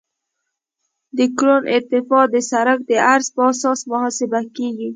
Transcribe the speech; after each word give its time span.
د 1.17 1.19
کرون 1.37 1.63
ارتفاع 1.75 2.25
د 2.33 2.35
سرک 2.49 2.79
د 2.89 2.91
عرض 3.11 3.27
په 3.35 3.41
اساس 3.51 3.79
محاسبه 3.91 4.39
کیږي 4.55 4.89